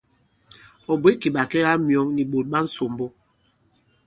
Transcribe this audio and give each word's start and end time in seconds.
Ɔ̀ 0.91 0.95
bwě 1.01 1.11
kì 1.21 1.29
ɓàkɛgamyɔ̌ŋ 1.35 2.07
nì 2.15 2.23
ɓòt 2.31 2.45
ɓa 2.51 2.59
ǹsòmbo. 2.65 3.05